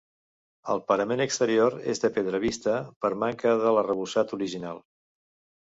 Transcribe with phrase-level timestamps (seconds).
[0.73, 4.83] El parament exterior és de pedra vista, per manca de l'arrebossat original.